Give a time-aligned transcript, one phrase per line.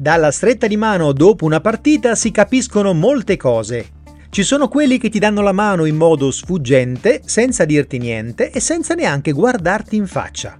[0.00, 3.88] Dalla stretta di mano dopo una partita si capiscono molte cose.
[4.30, 8.60] Ci sono quelli che ti danno la mano in modo sfuggente, senza dirti niente e
[8.60, 10.58] senza neanche guardarti in faccia.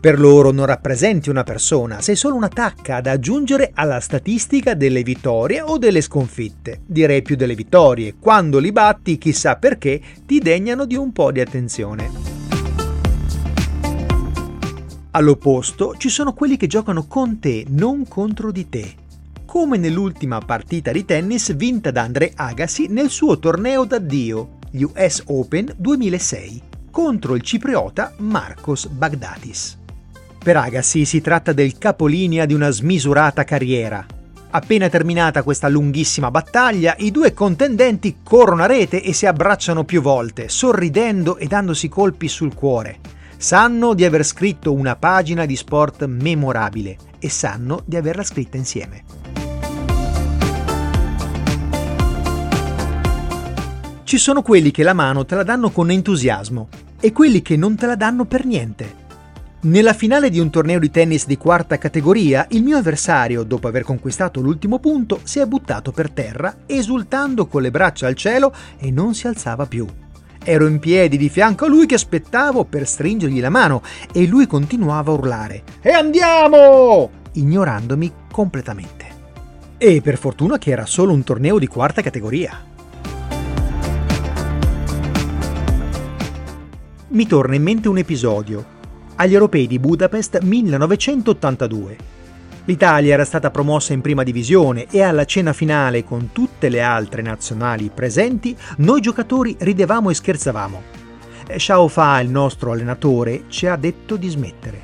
[0.00, 5.02] Per loro non rappresenti una persona, sei solo una tacca da aggiungere alla statistica delle
[5.02, 6.80] vittorie o delle sconfitte.
[6.86, 8.14] Direi più delle vittorie.
[8.18, 12.29] Quando li batti, chissà perché, ti degnano di un po' di attenzione.
[15.12, 18.94] All'opposto ci sono quelli che giocano con te, non contro di te.
[19.44, 25.24] Come nell'ultima partita di tennis vinta da André Agassi nel suo torneo d'addio, gli US
[25.26, 29.78] Open 2006, contro il cipriota Marcos Bagdatis.
[30.38, 34.06] Per Agassi si tratta del capolinea di una smisurata carriera.
[34.50, 40.00] Appena terminata questa lunghissima battaglia, i due contendenti corrono a rete e si abbracciano più
[40.00, 46.04] volte, sorridendo e dandosi colpi sul cuore sanno di aver scritto una pagina di sport
[46.04, 49.02] memorabile e sanno di averla scritta insieme.
[54.04, 56.68] Ci sono quelli che la mano te la danno con entusiasmo
[57.00, 58.98] e quelli che non te la danno per niente.
[59.62, 63.84] Nella finale di un torneo di tennis di quarta categoria, il mio avversario, dopo aver
[63.84, 68.90] conquistato l'ultimo punto, si è buttato per terra, esultando con le braccia al cielo e
[68.90, 69.86] non si alzava più.
[70.42, 74.46] Ero in piedi di fianco a lui che aspettavo per stringergli la mano e lui
[74.46, 77.10] continuava a urlare E andiamo!
[77.32, 79.06] ignorandomi completamente.
[79.76, 82.64] E per fortuna che era solo un torneo di quarta categoria.
[87.08, 88.78] Mi torna in mente un episodio.
[89.16, 92.19] Agli europei di Budapest 1982
[92.66, 97.22] L'Italia era stata promossa in prima divisione e alla cena finale con tutte le altre
[97.22, 100.82] nazionali presenti, noi giocatori ridevamo e scherzavamo.
[101.56, 104.82] Xiao Fa, il nostro allenatore, ci ha detto di smettere.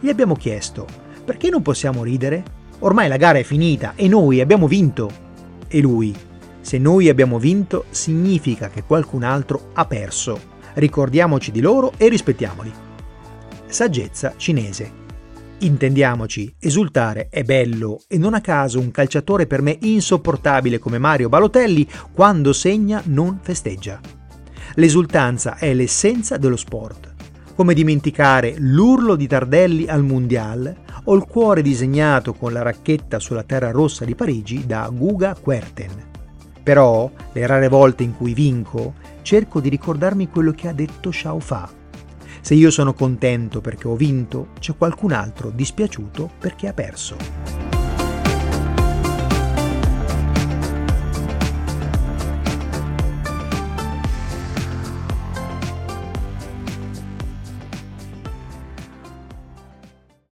[0.00, 0.86] Gli abbiamo chiesto,
[1.24, 2.42] perché non possiamo ridere?
[2.80, 5.10] Ormai la gara è finita e noi abbiamo vinto.
[5.68, 6.14] E lui,
[6.60, 10.56] se noi abbiamo vinto significa che qualcun altro ha perso.
[10.74, 12.72] Ricordiamoci di loro e rispettiamoli.
[13.66, 14.97] Saggezza cinese.
[15.60, 21.28] Intendiamoci, esultare è bello e non a caso un calciatore per me insopportabile come Mario
[21.28, 23.98] Balotelli quando segna non festeggia.
[24.74, 27.14] L'esultanza è l'essenza dello sport.
[27.56, 30.72] Come dimenticare l'urlo di Tardelli al Mundial
[31.04, 35.90] o il cuore disegnato con la racchetta sulla terra rossa di Parigi da Guga Querten.
[36.62, 41.40] Però, le rare volte in cui vinco, cerco di ricordarmi quello che ha detto Xiao
[41.40, 41.77] Fa
[42.40, 47.67] se io sono contento perché ho vinto, c'è qualcun altro dispiaciuto perché ha perso.